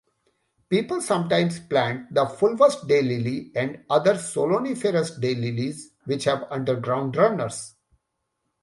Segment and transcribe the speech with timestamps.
[0.67, 7.75] People sometimes plant the Fulvous Daylily and other stoloniferous daylilies, which have underground runners.